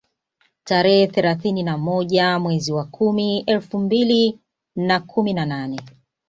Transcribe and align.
Tarehe 0.63 1.07
thelathini 1.07 1.63
na 1.63 1.77
moja 1.77 2.39
mwezi 2.39 2.71
wa 2.71 2.85
kumi 2.85 3.39
elfu 3.39 3.79
mbili 3.79 4.39
na 4.75 4.99
kumi 4.99 5.33
na 5.33 5.45
nane 5.45 5.79